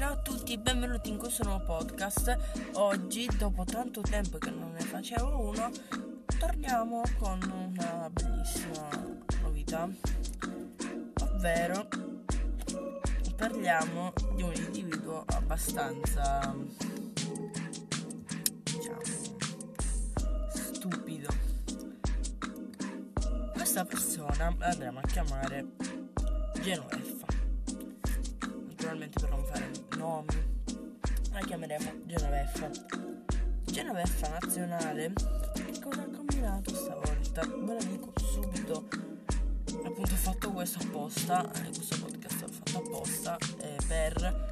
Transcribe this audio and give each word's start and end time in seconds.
Ciao 0.00 0.14
a 0.14 0.16
tutti, 0.16 0.56
benvenuti 0.56 1.10
in 1.10 1.18
questo 1.18 1.44
nuovo 1.44 1.62
podcast. 1.62 2.34
Oggi, 2.72 3.28
dopo 3.36 3.64
tanto 3.64 4.00
tempo 4.00 4.38
che 4.38 4.48
non 4.48 4.72
ne 4.72 4.80
facevo 4.80 5.50
uno, 5.50 5.70
torniamo 6.38 7.02
con 7.18 7.38
una 7.76 8.08
bellissima 8.08 8.88
novità, 9.42 9.86
ovvero 11.20 11.86
parliamo 13.36 14.14
di 14.36 14.42
un 14.42 14.54
individuo 14.54 15.22
abbastanza, 15.26 16.56
diciamo, 18.62 19.00
stupido. 20.48 21.28
Questa 23.52 23.84
persona 23.84 24.54
la 24.58 24.66
andremo 24.66 24.98
a 24.98 25.02
chiamare 25.02 25.66
Genoveffa. 26.62 27.19
Naturalmente 28.90 29.20
per 29.20 29.30
non 29.30 29.44
fare 29.44 29.70
nomi, 29.98 30.62
la 31.30 31.40
chiameremo 31.42 31.92
Genoveffa. 32.06 32.70
Genoveffa 33.66 34.28
nazionale, 34.30 35.12
che 35.54 35.78
cosa 35.80 36.02
ha 36.02 36.08
combinato 36.10 36.74
stavolta? 36.74 37.42
Ve 37.46 37.72
lo 37.72 37.84
dico 37.84 38.12
subito. 38.18 38.88
Appunto 39.84 40.12
ho 40.12 40.16
fatto 40.16 40.50
questo 40.50 40.80
apposta, 40.82 41.52
eh, 41.52 41.68
questo 41.70 42.00
podcast 42.00 42.40
l'ho 42.40 42.48
fatto 42.48 42.78
apposta 42.78 43.38
eh, 43.60 43.76
per 43.86 44.50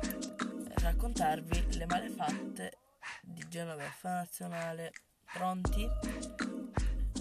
raccontarvi 0.83 1.77
le 1.77 1.87
malefatte 1.87 2.79
di 3.23 3.45
Genoveffa 3.49 4.11
nazionale. 4.11 4.93
Pronti? 5.33 5.83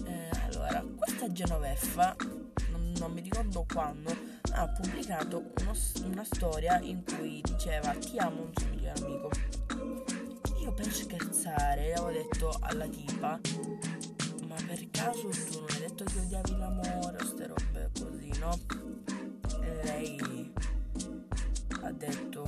Eh, 0.04 0.30
allora, 0.44 0.84
questa 0.96 1.32
Genoveffa, 1.32 2.14
non, 2.70 2.92
non 2.96 3.10
mi 3.10 3.22
ricordo 3.22 3.66
quando, 3.68 4.27
ha 4.52 4.68
pubblicato 4.68 5.38
uno, 5.60 5.72
una 6.04 6.24
storia 6.24 6.78
in 6.80 7.04
cui 7.04 7.40
diceva 7.42 7.92
ti 7.92 8.18
amo 8.18 8.42
un 8.42 8.52
suo 8.54 8.68
migliore 8.68 9.00
amico. 9.00 9.30
Io 10.60 10.72
per 10.72 10.92
scherzare 10.92 11.94
avevo 11.94 12.10
detto 12.10 12.56
alla 12.60 12.86
tipa, 12.86 13.40
ma 14.46 14.56
per 14.66 14.90
caso 14.90 15.28
tu 15.28 15.60
non 15.60 15.66
hai 15.70 15.80
detto 15.80 16.04
che 16.04 16.18
odiavi 16.18 16.56
l'amore 16.56 17.16
o 17.20 17.24
ste 17.24 17.46
robe 17.46 17.90
così, 17.98 18.30
no? 18.38 18.58
E 19.62 19.84
lei 19.84 20.52
ha 21.82 21.92
detto, 21.92 22.44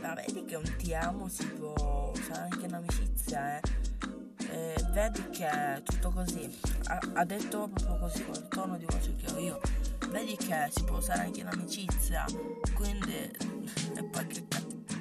ma 0.00 0.14
vedi 0.14 0.44
che 0.44 0.56
un 0.56 0.76
ti 0.76 0.94
amo 0.94 1.28
si 1.28 1.46
può 1.46 2.12
usare 2.14 2.48
anche 2.50 2.66
in 2.66 2.74
amicizia, 2.74 3.58
eh? 3.58 3.60
E 4.50 4.74
vedi 4.90 5.30
che 5.30 5.46
è 5.46 5.82
tutto 5.84 6.10
così. 6.10 6.58
Ha, 6.84 6.98
ha 7.14 7.24
detto 7.24 7.68
proprio 7.68 7.98
così 7.98 8.24
con 8.24 8.34
il 8.34 8.48
tono 8.48 8.76
di 8.76 8.84
voce 8.84 9.14
che 9.14 9.32
ho 9.32 9.38
io 9.38 9.60
vedi 10.10 10.36
che 10.36 10.68
si 10.70 10.84
può 10.84 10.96
usare 10.98 11.20
anche 11.22 11.40
in 11.40 11.46
amicizia, 11.46 12.24
quindi 12.74 13.14
e 13.94 14.04
poi 14.10 14.26
che 14.26 14.44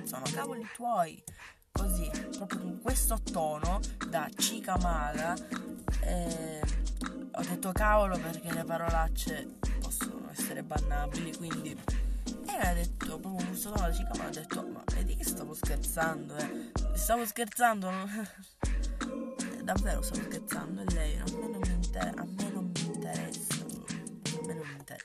sono 0.04 0.24
cavoli 0.34 0.66
tuoi. 0.76 1.22
Così, 1.72 2.10
proprio 2.36 2.60
con 2.60 2.82
questo 2.82 3.20
tono 3.32 3.80
da 4.10 4.30
cica 4.36 4.78
maga, 4.78 5.34
eh, 6.02 6.62
ho 7.32 7.42
detto 7.42 7.72
cavolo 7.72 8.18
perché 8.18 8.52
le 8.52 8.64
parolacce 8.64 9.58
possono 9.80 10.30
essere 10.32 10.64
bannabili, 10.64 11.36
quindi 11.38 11.78
e 12.48 12.68
ha 12.68 12.74
detto 12.74 13.06
proprio 13.06 13.32
con 13.32 13.48
questo 13.48 13.72
tono 13.72 13.88
da 13.88 13.94
cica 13.94 14.12
maga, 14.18 14.28
ha 14.28 14.30
detto 14.32 14.68
ma 14.68 14.84
vedi 14.94 15.16
che 15.16 15.24
stavo 15.24 15.54
scherzando, 15.54 16.36
eh. 16.36 16.72
Stavo 16.94 17.26
scherzando, 17.26 17.90
davvero 19.64 20.02
stavo 20.02 20.22
scherzando 20.24 20.82
e 20.82 20.94
lei, 20.94 21.18
a 21.18 21.24
me 21.38 21.48
non 21.48 21.62
mi, 21.62 21.74
inter- 21.74 22.20
a 22.20 22.26
me 22.26 22.52
non 22.52 22.72
mi 22.74 22.86
interessa 22.86 23.39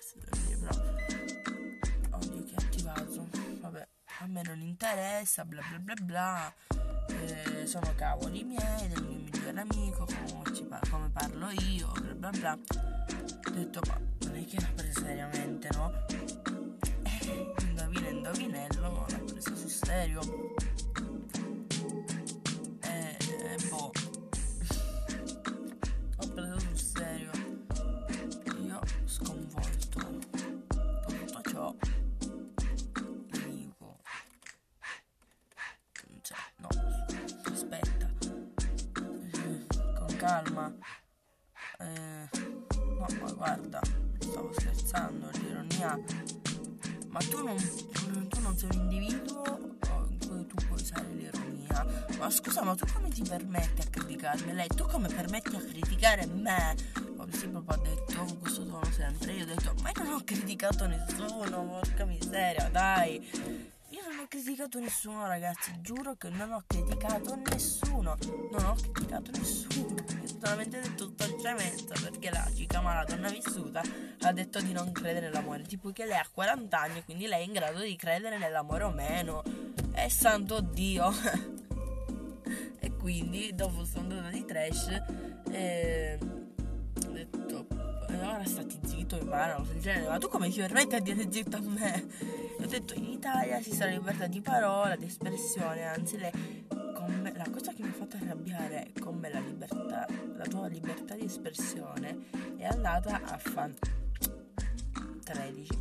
interessa 0.05 0.19
però 0.67 2.17
oddio 2.19 2.45
che 2.45 2.55
attivato. 2.57 3.29
Vabbè 3.61 3.89
a 4.21 4.27
me 4.27 4.43
non 4.43 4.61
interessa 4.61 5.45
bla 5.45 5.63
bla 5.69 5.79
bla 5.79 5.95
bla. 6.03 6.55
Eh, 7.09 7.67
sono 7.67 7.93
cavoli 7.97 8.45
miei 8.45 8.89
del 8.89 9.03
mio 9.03 9.19
migliore 9.19 9.61
amico 9.61 10.07
come, 10.07 10.67
par- 10.69 10.89
come 10.89 11.11
parlo 11.11 11.51
io 11.51 11.91
bla 11.93 12.31
bla 12.31 12.31
bla. 12.31 12.59
Ho 13.47 13.51
detto 13.51 13.81
ma 13.87 13.99
non 14.27 14.37
è 14.37 14.45
che 14.45 14.61
l'ha 14.61 14.73
presa 14.75 15.01
seriamente 15.01 15.69
no? 15.73 15.93
Indovina 17.63 18.09
indovinello 18.09 18.89
non 18.89 19.07
l'ha 19.09 19.19
presa 19.19 19.55
sul 19.55 19.71
serio. 19.71 20.21
Eh, 22.81 23.17
eh 23.19 23.69
boh 23.69 24.04
calma. 40.25 40.73
Eh, 41.81 42.29
no 42.99 43.07
ma 43.21 43.33
guarda 43.33 43.81
stavo 44.19 44.53
scherzando 44.55 45.29
l'ironia. 45.35 45.99
Ma 47.09 47.21
tu 47.21 47.45
non, 47.45 47.57
tu 48.29 48.41
non 48.41 48.57
sei 48.57 48.69
un 48.73 48.91
individuo 48.91 49.43
oh, 49.43 50.07
in 50.09 50.19
cui 50.27 50.47
tu 50.47 50.55
puoi 50.67 50.81
usare 50.81 51.09
l'ironia. 51.13 51.87
Ma 52.19 52.31
scusa 52.31 52.63
ma 52.63 52.75
tu 52.75 52.87
come 52.93 53.11
ti 53.11 53.23
permetti 53.23 53.83
a 53.83 53.91
criticarmi? 53.91 54.55
Lei 54.55 54.69
tu 54.69 54.87
come 54.87 55.09
permetti 55.09 55.57
a 55.57 55.61
criticare 55.61 56.27
me? 56.27 56.75
Sì 57.31 57.49
proprio 57.49 57.75
ha 57.75 57.79
detto 57.79 58.15
con 58.25 58.39
questo 58.39 58.65
tono 58.65 58.85
sempre. 58.93 59.33
Io 59.33 59.43
ho 59.43 59.47
detto 59.47 59.75
ma 59.83 59.91
io 59.95 60.03
non 60.05 60.13
ho 60.15 60.21
criticato 60.25 60.87
nessuno 60.87 61.65
porca 61.67 62.05
miseria 62.07 62.69
dai 62.71 63.74
non 64.09 64.19
ho 64.19 64.27
criticato 64.29 64.79
nessuno 64.79 65.27
ragazzi 65.27 65.73
giuro 65.81 66.15
che 66.17 66.29
non 66.29 66.53
ho 66.53 66.63
criticato 66.67 67.37
nessuno. 67.37 68.17
Non 68.51 68.65
ho 68.65 68.75
criticato 68.75 69.31
nessuno 69.33 69.95
ho 70.45 70.47
solamente 70.47 70.81
detto 70.81 71.07
dolcemente 71.07 71.95
perché 72.01 72.31
la 72.31 72.51
cica 72.55 72.83
la 72.83 73.05
donna 73.05 73.31
vissuta 73.31 73.83
ha 74.21 74.33
detto 74.33 74.61
di 74.61 74.73
non 74.73 74.93
credere 74.93 75.27
nell'amore. 75.27 75.63
Tipo 75.63 75.91
che 75.91 76.05
lei 76.05 76.19
ha 76.19 76.29
40 76.31 76.79
anni 76.79 77.05
quindi 77.05 77.27
lei 77.27 77.43
è 77.43 77.47
in 77.47 77.53
grado 77.53 77.81
di 77.81 77.97
credere 77.97 78.39
nell'amore 78.39 78.85
o 78.85 78.91
meno. 78.91 79.43
E 79.95 80.09
santo 80.11 80.61
dio! 80.61 81.13
E 82.79 82.93
quindi 82.97 83.55
dopo 83.55 83.77
questa 83.77 83.99
ondata 83.99 84.29
di 84.29 84.45
trash 84.45 84.89
eh, 85.51 86.19
ora 88.29 88.45
stati 88.45 88.79
zitto 88.85 89.17
mi 89.17 89.29
pare 89.29 89.63
del 89.67 89.81
genere. 89.81 90.09
Ma 90.09 90.19
tu 90.19 90.29
come 90.29 90.49
ti 90.49 90.61
permetti 90.61 90.95
a 90.95 91.01
dire 91.01 91.27
zitto 91.31 91.57
a 91.57 91.61
me? 91.61 92.07
Ho 92.61 92.67
detto 92.67 92.95
in 92.95 93.05
Italia 93.05 93.61
si 93.61 93.73
sa 93.73 93.87
la 93.87 93.93
libertà 93.93 94.27
di 94.27 94.41
parola 94.41 94.97
di 94.97 95.07
espressione 95.07 95.85
anzi 95.85 96.19
lei 96.19 96.33
me, 97.09 97.33
la 97.37 97.49
cosa 97.51 97.73
che 97.73 97.83
mi 97.83 97.89
ha 97.89 97.93
fatto 97.93 98.17
arrabbiare 98.17 98.93
è 98.93 99.01
come 99.01 99.31
la 99.31 99.41
libertà 99.41 100.07
la 100.37 100.45
tua 100.47 100.67
libertà 100.67 101.15
di 101.15 101.25
espressione 101.25 102.27
è 102.57 102.65
andata 102.65 103.23
a 103.23 103.39
fan 103.39 103.75
13 105.23 105.79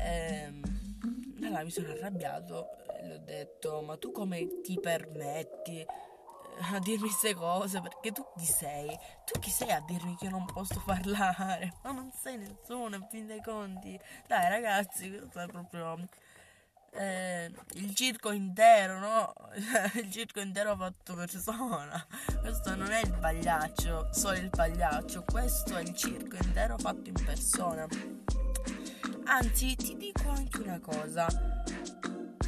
ehm, 0.00 0.62
allora 1.42 1.64
mi 1.64 1.70
sono 1.70 1.88
arrabbiato 1.88 2.68
e 2.98 3.06
le 3.06 3.14
ho 3.14 3.18
detto 3.18 3.82
ma 3.82 3.96
tu 3.96 4.12
come 4.12 4.60
ti 4.62 4.78
permetti 4.80 5.84
a 6.60 6.78
dirmi 6.78 7.08
queste 7.08 7.34
cose 7.34 7.80
perché 7.80 8.12
tu 8.12 8.24
chi 8.36 8.44
sei? 8.44 8.98
Tu 9.24 9.38
chi 9.40 9.50
sei 9.50 9.70
a 9.72 9.80
dirmi 9.80 10.16
che 10.16 10.26
io 10.26 10.30
non 10.30 10.46
posso 10.46 10.82
parlare? 10.84 11.74
Ma 11.82 11.92
non 11.92 12.10
sei 12.12 12.36
nessuno, 12.36 12.96
in 12.96 13.06
fin 13.10 13.26
dei 13.26 13.42
conti. 13.42 13.98
Dai 14.26 14.48
ragazzi, 14.48 15.10
questo 15.10 15.40
è 15.40 15.46
proprio 15.46 15.96
eh, 16.92 17.50
il 17.74 17.94
circo 17.94 18.32
intero, 18.32 18.98
no? 18.98 19.32
il 19.94 20.10
circo 20.10 20.40
intero 20.40 20.76
fatto 20.76 21.14
persona. 21.14 22.04
Questo 22.40 22.74
non 22.74 22.90
è 22.90 23.00
il 23.00 23.16
pagliaccio, 23.18 24.08
solo 24.12 24.36
il 24.36 24.50
pagliaccio, 24.50 25.24
questo 25.24 25.76
è 25.76 25.82
il 25.82 25.94
circo 25.94 26.36
intero 26.42 26.76
fatto 26.78 27.08
in 27.08 27.24
persona. 27.24 27.86
Anzi, 29.24 29.76
ti 29.76 29.96
dico 29.96 30.28
anche 30.28 30.60
una 30.60 30.80
cosa. 30.80 31.26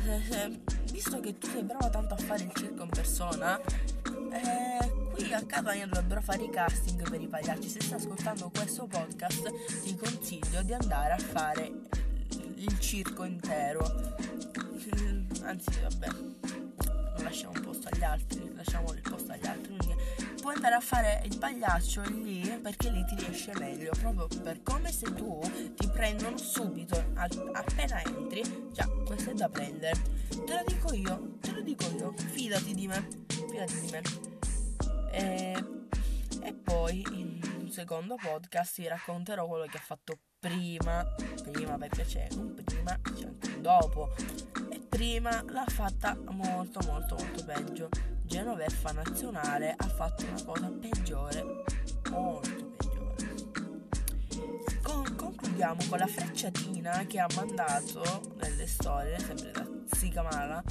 Eh, 0.05 0.61
visto 0.91 1.21
che 1.21 1.39
tu 1.39 1.47
sei 1.47 1.63
brava 1.63 1.89
tanto 1.89 2.15
a 2.15 2.17
fare 2.17 2.43
il 2.43 2.53
circo 2.55 2.83
in 2.83 2.89
persona, 2.89 3.61
eh, 4.33 5.11
qui 5.13 5.33
a 5.33 5.43
casa 5.45 5.73
dovrebbero 5.75 6.21
fare 6.21 6.43
i 6.43 6.51
casting 6.51 7.09
per 7.09 7.21
i 7.21 7.27
pagliacci. 7.27 7.69
Se 7.69 7.81
stai 7.81 7.99
ascoltando 7.99 8.51
questo 8.51 8.87
podcast, 8.87 9.83
ti 9.83 9.95
consiglio 9.97 10.63
di 10.63 10.73
andare 10.73 11.13
a 11.13 11.19
fare 11.19 11.73
il 12.57 12.79
circo 12.79 13.25
intero. 13.25 13.85
Anzi, 15.43 15.71
vabbè, 15.81 16.09
lasciamo 17.23 17.53
un 17.57 17.61
posto 17.63 17.89
agli 17.91 18.05
altri, 18.05 18.53
lasciamo 18.55 18.93
il 18.93 19.01
posto 19.01 19.33
agli 19.33 19.47
altri. 19.47 19.77
Quindi 19.77 19.97
puoi 20.41 20.55
andare 20.55 20.75
a 20.75 20.81
fare 20.81 21.23
il 21.25 21.39
pagliaccio 21.39 22.03
lì 22.03 22.59
perché 22.63 22.91
lì 22.91 23.05
ti 23.05 23.17
riesce 23.17 23.53
meglio. 23.59 23.93
Proprio 23.99 24.29
per 24.43 24.63
come 24.63 24.93
se 24.93 25.13
tu 25.13 25.41
ti 25.77 25.89
prendono 25.89 26.37
subito 26.37 27.03
appena 27.15 28.03
entri. 28.03 28.71
Già, 28.73 28.89
questo 29.05 29.31
è 29.31 29.35
da 29.35 29.49
prendere. 29.49 30.01
Te 30.29 30.55
lo 30.55 30.63
dico 30.67 30.93
io, 30.93 31.37
te 31.41 31.53
lo 31.53 31.61
dico 31.61 31.85
io, 31.97 32.15
fidati 32.17 32.75
di 32.75 32.87
me, 32.87 33.22
fidati 33.53 33.81
di 33.81 33.91
me. 33.91 34.03
E, 35.11 35.65
e 36.43 36.55
poi 36.55 37.05
in 37.13 37.41
un 37.61 37.71
secondo 37.71 38.17
podcast 38.17 38.81
vi 38.81 38.89
racconterò 38.89 39.47
quello 39.47 39.67
che 39.67 39.77
ha 39.77 39.83
fatto 39.83 40.19
prima, 40.39 41.07
prima 41.51 41.77
perché 41.77 42.05
c'è 42.05 42.29
un 42.33 42.55
prima, 42.55 42.99
c'è 43.15 43.27
anche 43.27 43.51
un 43.55 43.63
dopo. 43.63 44.15
E 44.71 44.81
prima 44.89 44.93
prima 45.03 45.43
l'ha 45.49 45.67
fatta 45.67 46.17
molto 46.31 46.81
molto 46.87 47.17
molto 47.17 47.45
peggio. 47.45 47.89
Genoveffa 48.23 48.93
Nazionale 48.93 49.75
ha 49.77 49.89
fatto 49.89 50.25
una 50.25 50.43
cosa 50.43 50.71
peggiore, 50.71 51.45
molto 52.11 52.75
peggiore. 52.77 53.27
Con- 54.83 55.15
concludiamo 55.17 55.83
con 55.89 55.99
la 55.99 56.07
frecciatina 56.07 57.05
che 57.07 57.19
ha 57.19 57.27
mandato 57.35 58.33
nelle 58.41 58.67
storie, 58.67 59.19
sempre 59.19 59.51
da 59.51 59.67
Sigamala, 59.91 60.63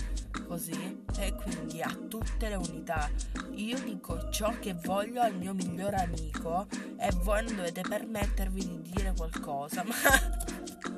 così, 0.51 1.01
e 1.17 1.33
quindi 1.33 1.81
a 1.81 1.89
tutte 2.09 2.49
le 2.49 2.55
unità. 2.55 3.09
Io 3.51 3.79
dico 3.79 4.29
ciò 4.31 4.53
che 4.59 4.73
voglio 4.73 5.21
al 5.21 5.33
mio 5.33 5.53
migliore 5.53 5.95
amico 5.95 6.67
e 6.97 7.09
voi 7.23 7.45
non 7.45 7.55
dovete 7.55 7.79
permettervi 7.79 8.59
di 8.59 8.81
dire 8.91 9.13
qualcosa, 9.15 9.81
ma 9.87 9.95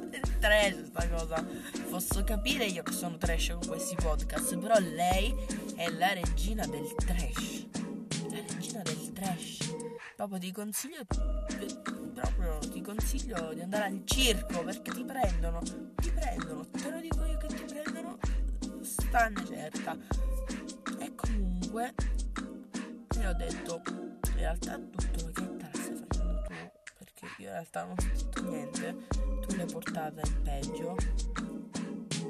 è 0.09 0.19
trash 0.39 0.85
sta 0.85 1.07
cosa. 1.07 1.45
Posso 1.87 2.23
capire 2.23 2.65
io 2.65 2.81
che 2.81 2.93
sono 2.93 3.17
trash 3.17 3.49
con 3.49 3.67
questi 3.67 3.93
podcast, 3.93 4.57
però 4.57 4.79
lei 4.79 5.31
è 5.75 5.87
la 5.91 6.13
regina 6.13 6.65
del 6.65 6.91
trash. 6.95 7.67
La 8.31 8.41
regina 8.55 8.81
del 8.81 9.11
trash. 9.13 9.75
Proprio 10.15 10.39
ti 10.39 10.51
consiglio 10.51 11.05
proprio 12.13 12.57
ti 12.71 12.81
consiglio 12.81 13.53
di 13.53 13.61
andare 13.61 13.85
al 13.85 14.01
circo 14.05 14.63
perché 14.63 14.91
ti 14.91 15.03
prendono, 15.03 15.59
ti 15.95 16.11
prendono, 16.11 16.65
te 16.71 16.89
lo 16.89 16.99
dico 16.99 17.25
io 17.25 17.37
che 17.37 17.47
ti 17.47 17.63
prendono, 17.65 18.17
stanne 19.13 19.45
certa. 19.45 19.95
E 20.97 21.13
comunque 21.13 21.93
io 23.19 23.29
ho 23.29 23.33
detto, 23.33 23.81
in 23.85 24.35
realtà 24.37 24.79
tutto 24.79 25.31
che 25.31 25.55
te 25.55 25.69
la 25.71 25.71
stai 25.71 25.95
facendo 25.95 26.41
tu, 26.41 26.53
perché 26.97 27.25
io 27.37 27.47
in 27.47 27.51
realtà 27.51 27.83
non 27.83 27.91
ho 27.91 27.95
detto 27.95 28.43
niente, 28.43 28.95
tu 29.45 29.55
l'hai 29.55 29.65
portata 29.67 30.19
in 30.25 30.41
peggio. 30.41 30.95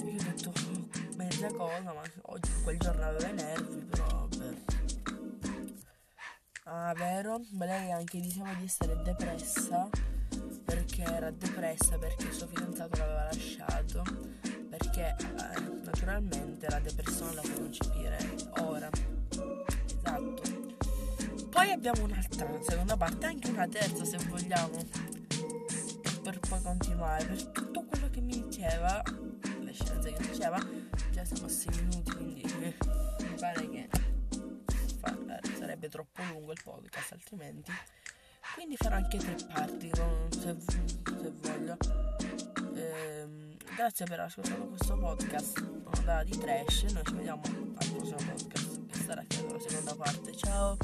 Io 0.03 0.19
ho 0.19 0.24
detto 0.24 0.50
oh, 0.50 0.89
mezza 1.15 1.47
cosa, 1.53 1.94
ma 1.94 2.01
oggi 2.24 2.51
quel 2.63 2.77
giorno 2.77 3.03
avevo 3.06 3.27
i 3.27 3.33
nervi, 3.33 3.86
però 3.86 4.27
vabbè. 4.27 4.56
Ah, 6.65 6.94
vero? 6.97 7.39
Ma 7.51 7.63
lei 7.63 7.91
anche 7.91 8.19
diceva 8.19 8.53
di 8.56 8.65
essere 8.65 9.01
depressa 9.03 9.88
perché 10.65 11.03
era 11.03 11.31
depressa 11.31 11.97
perché 11.97 12.25
il 12.25 12.33
suo 12.33 12.47
fidanzato 12.47 12.97
l'aveva 12.97 13.24
lasciato 13.24 14.03
perché 14.77 15.15
eh, 15.19 15.59
naturalmente 15.83 16.67
la 16.67 16.79
depressione 16.79 17.35
la 17.35 17.41
può 17.41 17.53
concepire 17.53 18.17
ora. 18.61 18.89
Esatto. 19.85 20.41
Poi 21.49 21.69
abbiamo 21.69 22.03
un'altra 22.03 22.47
seconda 22.61 22.97
parte 22.97 23.25
anche 23.27 23.51
una 23.51 23.67
terza 23.67 24.03
se 24.03 24.17
vogliamo 24.27 24.83
per 26.23 26.39
poi 26.39 26.61
continuare. 26.63 27.25
Per 27.25 27.45
tutto 27.51 27.83
quello 27.83 28.09
che 28.09 28.21
mi 28.21 28.41
diceva 28.41 29.03
le 29.61 29.73
scienze 29.73 30.11
che 30.13 30.27
diceva 30.27 30.59
già 31.11 31.21
a 31.21 31.47
6 31.47 31.75
minuti 31.83 32.11
quindi 32.11 32.43
mi 32.57 32.73
pare 33.39 33.69
che 33.69 33.89
fa, 34.99 35.15
eh, 35.39 35.55
sarebbe 35.55 35.87
troppo 35.87 36.23
lungo 36.31 36.51
il 36.51 36.59
podcast 36.63 37.11
altrimenti. 37.11 37.71
Quindi 38.55 38.75
farò 38.77 38.95
anche 38.95 39.17
tre 39.17 39.35
parti 39.51 39.89
se, 39.93 40.55
se 41.19 41.31
voglio 41.41 41.77
grazie 43.75 44.05
per 44.05 44.19
aver 44.19 44.25
ascoltato 44.27 44.67
questo 44.67 44.97
podcast. 44.97 45.65
Una 46.01 46.23
di 46.23 46.37
trash 46.37 46.83
noi 46.93 47.03
ci 47.05 47.13
vediamo 47.15 47.41
al 47.43 47.87
prossimo 47.89 48.15
podcast. 48.15 48.85
Che 48.87 48.99
sarà 48.99 49.23
credo 49.27 49.53
la 49.53 49.59
seconda 49.59 49.95
parte. 49.95 50.35
Ciao 50.35 50.77